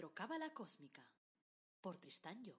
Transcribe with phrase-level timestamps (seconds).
[0.00, 1.02] Astrocábala Cósmica
[1.82, 2.56] por Tristán Job.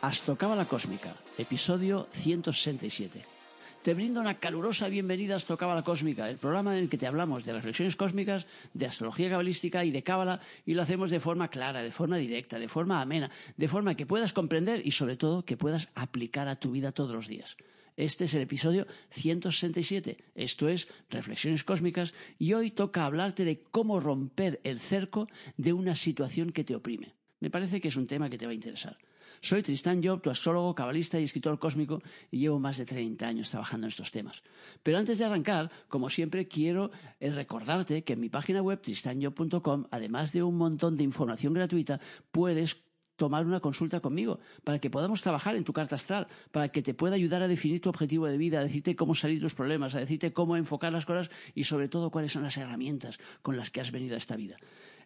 [0.00, 3.41] Astrocábala Cósmica, episodio 167.
[3.82, 7.44] Te brindo una calurosa bienvenida a Astrocábala Cósmica, el programa en el que te hablamos
[7.44, 11.82] de reflexiones cósmicas, de astrología cabalística y de cábala, y lo hacemos de forma clara,
[11.82, 15.56] de forma directa, de forma amena, de forma que puedas comprender y sobre todo que
[15.56, 17.56] puedas aplicar a tu vida todos los días.
[17.96, 23.98] Este es el episodio 167, esto es Reflexiones Cósmicas, y hoy toca hablarte de cómo
[23.98, 27.14] romper el cerco de una situación que te oprime.
[27.42, 28.96] Me parece que es un tema que te va a interesar.
[29.40, 32.00] Soy Tristán Job, tu astrólogo, cabalista y escritor cósmico,
[32.30, 34.44] y llevo más de 30 años trabajando en estos temas.
[34.84, 39.86] Pero antes de arrancar, como siempre, quiero eh, recordarte que en mi página web tristanjob.com,
[39.90, 41.98] además de un montón de información gratuita,
[42.30, 42.76] puedes
[43.16, 46.94] tomar una consulta conmigo para que podamos trabajar en tu carta astral, para que te
[46.94, 49.96] pueda ayudar a definir tu objetivo de vida, a decirte cómo salir de los problemas,
[49.96, 53.72] a decirte cómo enfocar las cosas y sobre todo cuáles son las herramientas con las
[53.72, 54.56] que has venido a esta vida.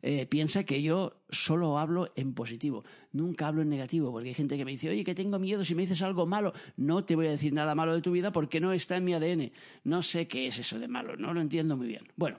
[0.03, 4.57] Eh, piensa que yo solo hablo en positivo, nunca hablo en negativo, porque hay gente
[4.57, 7.27] que me dice, oye, que tengo miedo si me dices algo malo, no te voy
[7.27, 9.53] a decir nada malo de tu vida porque no está en mi ADN.
[9.85, 12.05] No sé qué es eso de malo, no lo entiendo muy bien.
[12.17, 12.39] Bueno,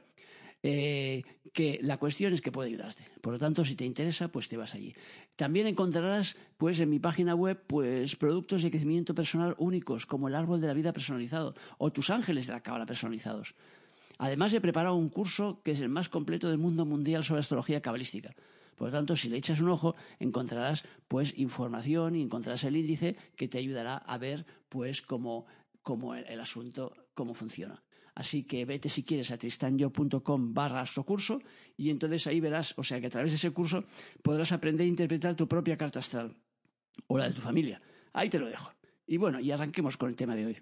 [0.64, 3.04] eh, que la cuestión es que puede ayudarte.
[3.22, 4.94] Por lo tanto, si te interesa, pues te vas allí.
[5.36, 10.36] También encontrarás, pues, en mi página web, pues, productos de crecimiento personal únicos, como el
[10.36, 13.56] árbol de la vida personalizado o tus ángeles de la cábala personalizados.
[14.18, 17.82] Además, he preparado un curso que es el más completo del mundo mundial sobre astrología
[17.82, 18.34] cabalística.
[18.76, 23.18] Por lo tanto, si le echas un ojo, encontrarás pues información y encontrarás el índice
[23.36, 25.48] que te ayudará a ver pues cómo,
[25.82, 27.84] cómo el, asunto, cómo funciona.
[28.14, 31.40] Así que vete si quieres a tristanyo.com barra curso
[31.76, 33.84] y entonces ahí verás, o sea que a través de ese curso
[34.22, 36.36] podrás aprender a interpretar tu propia carta astral
[37.08, 37.82] o la de tu familia.
[38.14, 38.72] Ahí te lo dejo.
[39.08, 40.58] Y bueno, y arranquemos con el tema de hoy.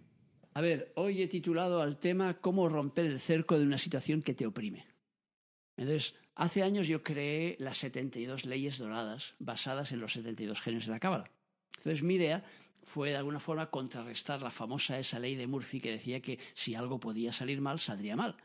[0.57, 4.33] A ver, hoy he titulado al tema Cómo romper el cerco de una situación que
[4.33, 4.87] te oprime.
[5.75, 10.93] Entonces, hace años yo creé las 72 leyes doradas basadas en los 72 genios de
[10.93, 11.29] la Cábala.
[11.75, 12.45] Entonces, mi idea
[12.83, 16.73] fue de alguna forma contrarrestar la famosa esa ley de Murphy que decía que si
[16.73, 18.37] algo podía salir mal, saldría mal.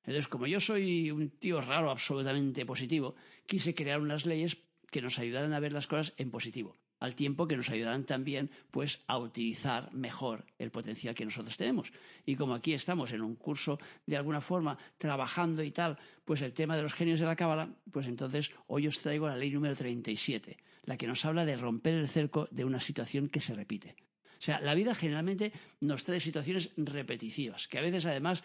[0.00, 3.14] Entonces, como yo soy un tío raro, absolutamente positivo,
[3.46, 4.58] quise crear unas leyes
[4.90, 8.48] que nos ayudaran a ver las cosas en positivo, al tiempo que nos ayudaran también
[8.70, 11.92] pues a utilizar mejor el potencial que nosotros tenemos.
[12.24, 16.52] Y como aquí estamos en un curso de alguna forma trabajando y tal, pues el
[16.52, 19.74] tema de los genios de la cábala, pues entonces hoy os traigo la ley número
[19.74, 23.96] 37 la que nos habla de romper el cerco de una situación que se repite.
[24.42, 28.42] O sea, la vida generalmente nos trae situaciones repetitivas, que a veces además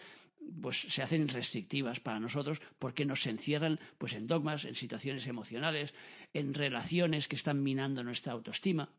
[0.60, 5.94] pues, se hacen restrictivas para nosotros porque nos encierran pues, en dogmas, en situaciones emocionales,
[6.32, 8.90] en relaciones que están minando nuestra autoestima.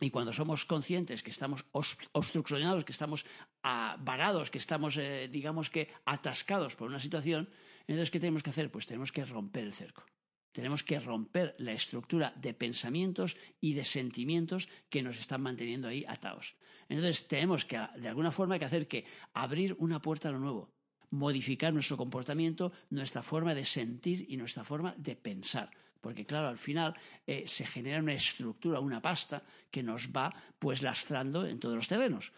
[0.00, 1.64] Y cuando somos conscientes que estamos
[2.12, 3.26] obstruccionados, que estamos
[3.62, 7.48] varados, que estamos, eh, digamos que, atascados por una situación,
[7.88, 8.70] entonces, ¿qué tenemos que hacer?
[8.70, 10.04] Pues tenemos que romper el cerco.
[10.52, 16.04] Tenemos que romper la estructura de pensamientos y de sentimientos que nos están manteniendo ahí
[16.06, 16.54] atados.
[16.88, 19.04] Entonces tenemos que, de alguna forma, que hacer que
[19.34, 20.72] abrir una puerta a lo nuevo,
[21.10, 25.70] modificar nuestro comportamiento, nuestra forma de sentir y nuestra forma de pensar.
[26.00, 26.94] Porque, claro, al final
[27.26, 31.88] eh, se genera una estructura, una pasta que nos va pues lastrando en todos los
[31.88, 32.32] terrenos.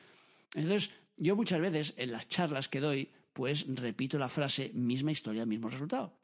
[0.54, 5.44] Entonces, yo muchas veces en las charlas que doy, pues repito la frase misma historia,
[5.46, 6.18] mismo resultado.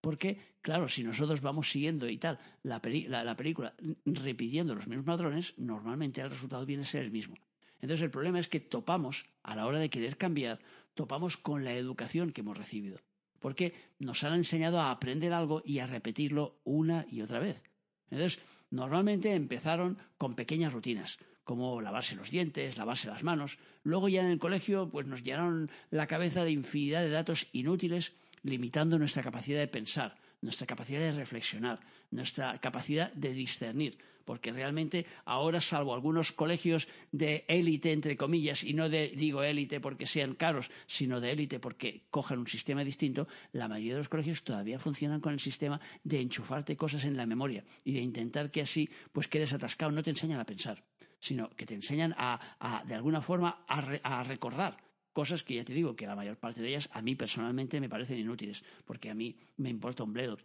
[0.00, 3.74] Porque, claro, si nosotros vamos siguiendo y tal la, película
[4.04, 7.36] repitiendo los mismos patrones, normalmente el resultado viene a ser el mismo.
[7.80, 10.60] Entonces el problema es que topamos, a la hora de querer cambiar,
[10.94, 13.00] topamos con la educación que hemos recibido.
[13.38, 17.62] Porque nos han enseñado a aprender algo y a repetirlo una y otra vez.
[18.10, 23.58] Entonces, normalmente empezaron con pequeñas rutinas, como lavarse los dientes, lavarse las manos.
[23.82, 28.14] Luego ya en el colegio, pues nos llenaron la cabeza de infinidad de datos inútiles
[28.42, 31.80] limitando nuestra capacidad de pensar, nuestra capacidad de reflexionar,
[32.10, 38.74] nuestra capacidad de discernir, porque realmente ahora, salvo algunos colegios de élite, entre comillas, y
[38.74, 43.26] no de, digo élite porque sean caros, sino de élite porque cojan un sistema distinto,
[43.52, 47.26] la mayoría de los colegios todavía funcionan con el sistema de enchufarte cosas en la
[47.26, 49.90] memoria y de intentar que así pues quedes atascado.
[49.90, 50.82] No te enseñan a pensar,
[51.18, 55.96] sino que te enseñan a, de alguna forma, a recordar Cosas que ya te digo
[55.96, 59.36] que la mayor parte de ellas a mí personalmente me parecen inútiles, porque a mí
[59.56, 60.38] me importa un bledo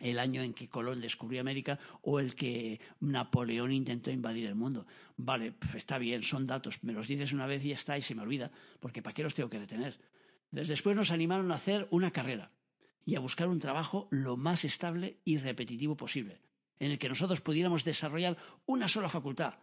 [0.00, 4.86] el año en que Colón descubrió América o el que Napoleón intentó invadir el mundo.
[5.16, 8.14] Vale, está bien, son datos, me los dices una vez y ya está y se
[8.14, 10.00] me olvida, porque ¿para qué los tengo que retener?
[10.50, 12.50] después nos animaron a hacer una carrera
[13.04, 16.40] y a buscar un trabajo lo más estable y repetitivo posible.
[16.80, 19.58] en el que nosotros pudiéramos desarrollar una sola facultad,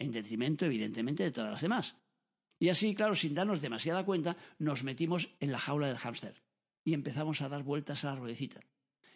[0.00, 1.94] en detrimento, evidentemente, de todas las demás.
[2.58, 6.42] Y así, claro, sin darnos demasiada cuenta, nos metimos en la jaula del hámster
[6.84, 8.60] y empezamos a dar vueltas a la ruedecita.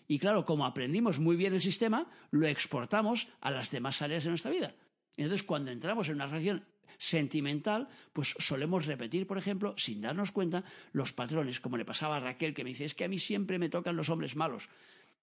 [0.07, 4.31] Y claro, como aprendimos muy bien el sistema, lo exportamos a las demás áreas de
[4.31, 4.75] nuestra vida.
[5.17, 6.65] Entonces, cuando entramos en una relación
[6.99, 12.21] sentimental, pues solemos repetir, por ejemplo, sin darnos cuenta, los patrones, como le pasaba a
[12.21, 14.69] Raquel, que me dice, es que a mí siempre me tocan los hombres malos.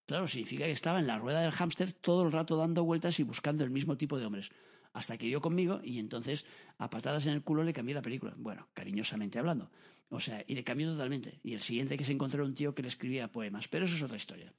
[0.06, 3.24] Claro, significa que estaba en la rueda del hámster todo el rato dando vueltas y
[3.24, 4.50] buscando el mismo tipo de hombres.
[4.98, 6.44] Hasta que dio conmigo y entonces
[6.80, 8.34] a patadas en el culo le cambié la película.
[8.36, 9.70] Bueno, cariñosamente hablando.
[10.10, 11.40] O sea, y le cambió totalmente.
[11.44, 13.68] Y el siguiente que se encontró era un tío que le escribía poemas.
[13.68, 14.52] Pero eso es otra historia.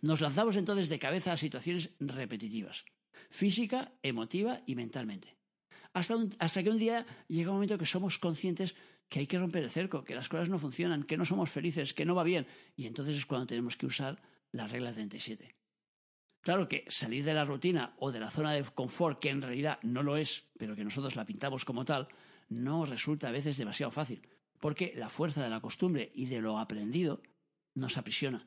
[0.00, 2.84] Nos lanzamos entonces de cabeza a situaciones repetitivas,
[3.30, 5.36] física, emotiva y mentalmente.
[5.92, 8.74] Hasta, hasta, que un día llega un momento que somos conscientes
[9.08, 11.94] que hay que romper el cerco, que las cosas no funcionan, que no somos felices,
[11.94, 12.44] que no va bien.
[12.74, 14.20] Y entonces es cuando tenemos que usar
[14.50, 15.61] la regla 37.
[16.42, 19.78] Claro que salir de la rutina o de la zona de confort, que en realidad
[19.82, 22.08] no lo es, pero que nosotros la pintamos como tal,
[22.48, 24.28] no resulta a veces demasiado fácil,
[24.58, 27.22] porque la fuerza de la costumbre y de lo aprendido
[27.74, 28.46] nos aprisiona.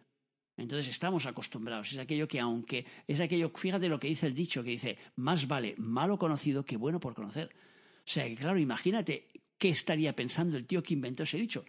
[0.57, 1.91] Entonces estamos acostumbrados.
[1.91, 5.47] Es aquello que, aunque es aquello, fíjate lo que dice el dicho, que dice, más
[5.47, 7.49] vale malo conocido que bueno por conocer.
[7.99, 9.27] O sea que, claro, imagínate
[9.57, 11.65] qué estaría pensando el tío que inventó ese dicho.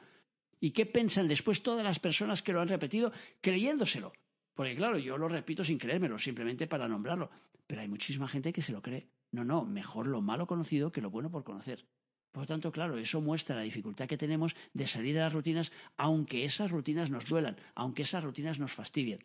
[0.60, 4.12] ¿Y qué piensan después todas las personas que lo han repetido creyéndoselo?
[4.56, 7.30] Porque, claro, yo lo repito sin creérmelo, simplemente para nombrarlo.
[7.66, 9.06] Pero hay muchísima gente que se lo cree.
[9.30, 11.84] No, no, mejor lo malo conocido que lo bueno por conocer.
[12.32, 15.72] Por lo tanto, claro, eso muestra la dificultad que tenemos de salir de las rutinas,
[15.98, 19.22] aunque esas rutinas nos duelan, aunque esas rutinas nos fastidien.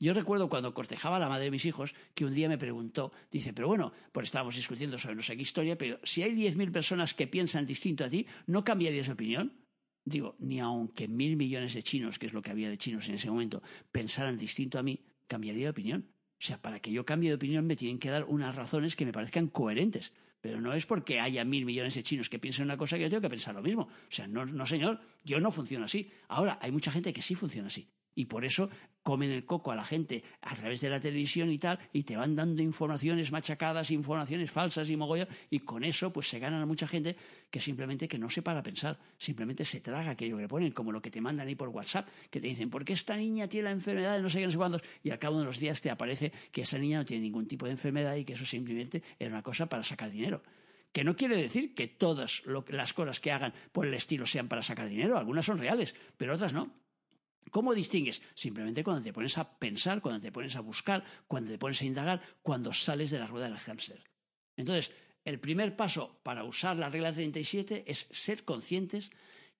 [0.00, 3.12] Yo recuerdo cuando cortejaba a la madre de mis hijos que un día me preguntó,
[3.30, 6.56] dice, pero bueno, pues estábamos discutiendo sobre no sé qué historia, pero si hay diez
[6.56, 9.63] mil personas que piensan distinto a ti, ¿no cambiarías de opinión?
[10.04, 13.14] Digo, ni aunque mil millones de chinos, que es lo que había de chinos en
[13.14, 16.08] ese momento, pensaran distinto a mí, cambiaría de opinión.
[16.32, 19.06] O sea, para que yo cambie de opinión me tienen que dar unas razones que
[19.06, 20.12] me parezcan coherentes.
[20.42, 23.22] Pero no es porque haya mil millones de chinos que piensen una cosa que yo
[23.22, 23.84] que pensar lo mismo.
[23.84, 26.10] O sea, no, no señor, yo no funciono así.
[26.28, 27.88] Ahora, hay mucha gente que sí funciona así.
[28.14, 28.70] Y por eso
[29.04, 32.16] comen el coco a la gente a través de la televisión y tal, y te
[32.16, 36.66] van dando informaciones machacadas, informaciones falsas y mogollón, y con eso pues se ganan a
[36.66, 37.14] mucha gente
[37.50, 40.90] que simplemente que no se para pensar, simplemente se traga aquello que le ponen, como
[40.90, 43.64] lo que te mandan ahí por WhatsApp, que te dicen, ¿por qué esta niña tiene
[43.64, 44.82] la enfermedad de no sé qué, no sé cuántos?
[45.02, 47.66] Y al cabo de los días te aparece que esa niña no tiene ningún tipo
[47.66, 50.42] de enfermedad y que eso simplemente era una cosa para sacar dinero
[50.92, 54.62] que no quiere decir que todas las cosas que hagan por el estilo sean para
[54.62, 56.83] sacar dinero, algunas son reales, pero otras no.
[57.50, 58.22] ¿Cómo distingues?
[58.34, 61.86] Simplemente cuando te pones a pensar, cuando te pones a buscar, cuando te pones a
[61.86, 64.02] indagar, cuando sales de la rueda del hámster.
[64.56, 64.92] Entonces,
[65.24, 69.10] el primer paso para usar la regla 37 es ser conscientes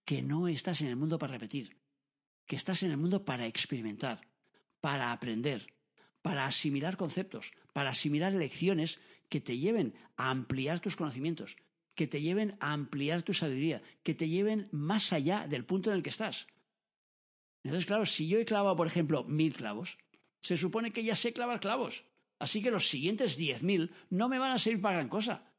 [0.05, 1.77] que no estás en el mundo para repetir,
[2.47, 4.21] que estás en el mundo para experimentar,
[4.81, 5.73] para aprender,
[6.21, 11.57] para asimilar conceptos, para asimilar lecciones que te lleven a ampliar tus conocimientos,
[11.95, 15.97] que te lleven a ampliar tu sabiduría, que te lleven más allá del punto en
[15.97, 16.47] el que estás.
[17.65, 19.99] Entonces, claro, si yo he clavado, por ejemplo, mil clavos,
[20.43, 22.05] se supone que ya sé clavar clavos.
[22.39, 25.51] Así que los siguientes diez mil no me van a servir para gran cosa.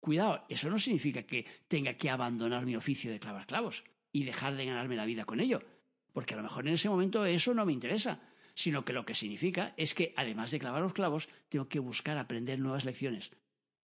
[0.00, 4.56] Cuidado, eso no significa que tenga que abandonar mi oficio de clavar clavos y dejar
[4.56, 5.62] de ganarme la vida con ello.
[6.12, 8.20] Porque a lo mejor en ese momento eso no me interesa,
[8.54, 12.16] sino que lo que significa es que además de clavar los clavos, tengo que buscar
[12.16, 13.32] aprender nuevas lecciones,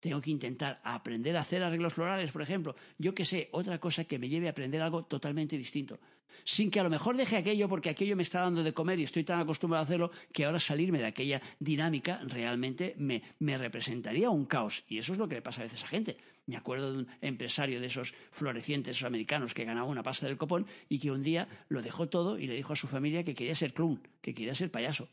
[0.01, 2.75] tengo que intentar aprender a hacer arreglos florales, por ejemplo.
[2.99, 6.01] Yo que sé, otra cosa que me lleve a aprender algo totalmente distinto.
[6.45, 9.03] Sin que a lo mejor deje aquello porque aquello me está dando de comer y
[9.03, 14.31] estoy tan acostumbrado a hacerlo que ahora salirme de aquella dinámica realmente me, me representaría
[14.31, 14.85] un caos.
[14.89, 16.17] Y eso es lo que le pasa a veces a gente.
[16.47, 20.67] Me acuerdo de un empresario de esos florecientes americanos que ganaba una pasta del copón
[20.89, 23.55] y que un día lo dejó todo y le dijo a su familia que quería
[23.55, 25.09] ser clown, que quería ser payaso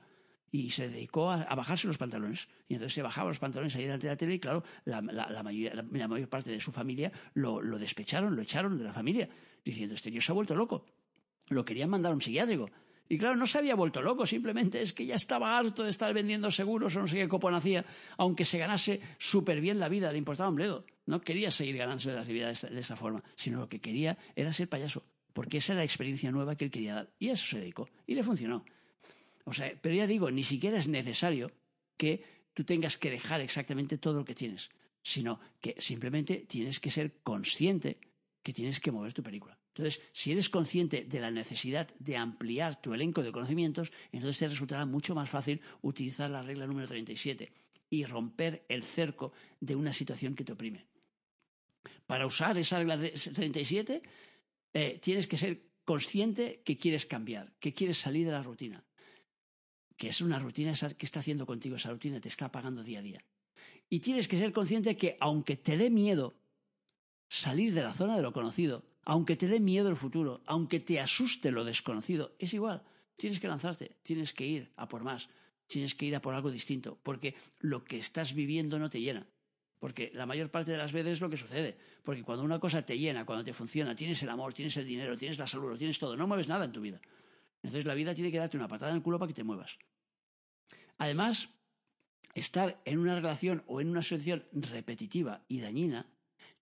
[0.52, 2.48] y se dedicó a, bajarse los pantalones.
[2.68, 6.30] Y entonces se bajaba los pantalones ahí delante de la tele y claro, la, mayor
[6.30, 9.30] parte de su familia lo, despecharon, lo echaron de la familia,
[9.64, 10.86] diciendo, este tío se ha vuelto loco.
[11.50, 12.70] Lo querían mandar a un psiquiátrico.
[13.10, 16.14] Y claro, no se había vuelto loco, simplemente es que ya estaba harto de estar
[16.14, 17.86] vendiendo seguros o no sé qué copón hacía,
[18.18, 20.86] aunque se ganase súper bien la vida, le importaba un bledo.
[21.06, 24.18] No quería seguir ganándose la vida de esta, de esta forma, sino lo que quería
[24.36, 27.10] era ser payaso, porque esa era la experiencia nueva que él quería dar.
[27.18, 28.66] Y a eso se dedicó, y le funcionó.
[29.48, 31.54] O sea, pero ya digo, ni siquiera es necesario
[31.96, 32.22] que
[32.54, 34.70] tú tengas que dejar exactamente todo lo que tienes,
[35.02, 37.98] sino que simplemente tienes que ser consciente
[38.44, 39.58] que tienes que mover tu película.
[39.70, 44.48] Entonces, si eres consciente de la necesidad de ampliar tu elenco de conocimientos, entonces te
[44.50, 47.50] resultará mucho más fácil utilizar la regla número 37
[47.90, 50.88] y romper el cerco de una situación que te oprime.
[52.06, 54.02] Para usar esa regla 37,
[54.74, 58.84] eh, tienes que ser consciente que quieres cambiar, que quieres salir de la rutina.
[59.98, 63.02] Que es una rutina que está haciendo contigo esa rutina, te está apagando día a
[63.02, 63.24] día.
[63.90, 66.36] Y tienes que ser consciente que aunque te dé miedo
[67.28, 71.00] salir de la zona de lo conocido, aunque te dé miedo el futuro, aunque te
[71.00, 72.84] asuste lo desconocido, es igual.
[73.16, 75.30] Tienes que lanzarte, tienes que ir a por más,
[75.66, 79.26] tienes que ir a por algo distinto, porque lo que estás viviendo no te llena.
[79.80, 81.78] Porque la mayor parte de las veces es lo que sucede.
[82.04, 85.16] Porque cuando una cosa te llena, cuando te funciona, tienes el amor, tienes el dinero,
[85.16, 87.00] tienes la salud, lo tienes todo, no mueves nada en tu vida.
[87.64, 89.78] Entonces la vida tiene que darte una patada en el culo para que te muevas.
[90.98, 91.50] Además,
[92.34, 96.10] estar en una relación o en una situación repetitiva y dañina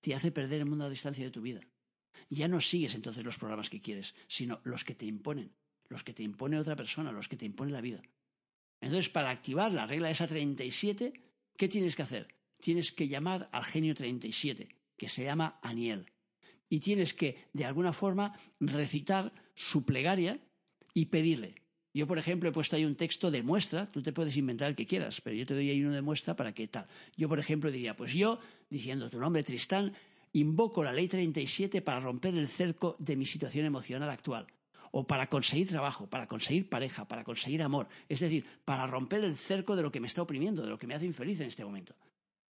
[0.02, 1.62] te hace perder el mundo a distancia de tu vida.
[2.30, 5.54] Ya no sigues entonces los programas que quieres, sino los que te imponen,
[5.90, 8.02] los que te impone otra persona, los que te impone la vida.
[8.82, 11.14] Entonces, para activar la regla esa 37,
[11.58, 12.36] ¿qué tienes que hacer?
[12.60, 16.12] Tienes que llamar al genio 37, que se llama Aniel.
[16.70, 20.40] Y tienes que, de alguna forma, recitar su plegaria
[20.96, 21.54] y pedirle.
[21.94, 24.76] Yo, por ejemplo, he puesto ahí un texto de muestra, tú te puedes inventar el
[24.76, 26.88] que quieras, pero yo te doy ahí uno de muestra para que tal.
[27.16, 29.94] Yo, por ejemplo, diría, pues yo, diciendo tu nombre, Tristán,
[30.34, 34.48] invoco la ley 37 para romper el cerco de mi situación emocional actual
[34.92, 39.36] o para conseguir trabajo, para conseguir pareja, para conseguir amor, es decir, para romper el
[39.36, 41.66] cerco de lo que me está oprimiendo, de lo que me hace infeliz en este
[41.66, 41.96] momento.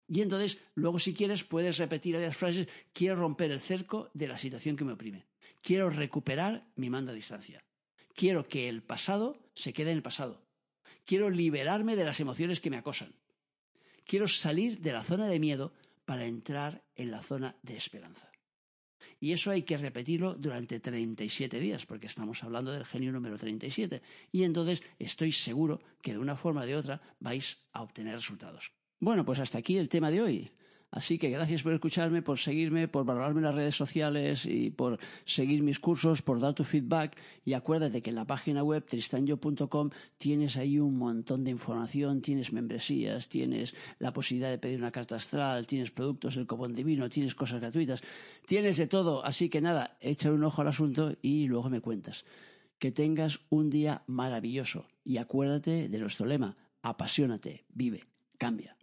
[0.07, 4.37] Y entonces, luego si quieres, puedes repetir las frases, quiero romper el cerco de la
[4.37, 5.25] situación que me oprime,
[5.61, 7.63] quiero recuperar mi mando a distancia,
[8.17, 10.41] quiero que el pasado se quede en el pasado,
[11.05, 13.13] quiero liberarme de las emociones que me acosan,
[14.05, 15.71] quiero salir de la zona de miedo
[16.03, 18.31] para entrar en la zona de esperanza.
[19.19, 24.01] Y eso hay que repetirlo durante 37 días, porque estamos hablando del genio número 37.
[24.31, 28.73] Y entonces estoy seguro que de una forma o de otra vais a obtener resultados.
[28.99, 30.51] Bueno, pues hasta aquí el tema de hoy.
[30.89, 34.99] Así que gracias por escucharme, por seguirme, por valorarme en las redes sociales y por
[35.25, 37.17] seguir mis cursos, por dar tu feedback.
[37.43, 42.53] Y acuérdate que en la página web tristanyo.com tienes ahí un montón de información, tienes
[42.53, 47.35] membresías, tienes la posibilidad de pedir una carta astral, tienes productos, el copón divino, tienes
[47.35, 48.01] cosas gratuitas,
[48.45, 49.25] tienes de todo.
[49.25, 52.23] Así que nada, echa un ojo al asunto y luego me cuentas.
[52.79, 58.05] Que tengas un día maravilloso y acuérdate de nuestro lema, apasionate, vive,
[58.37, 58.76] cambia.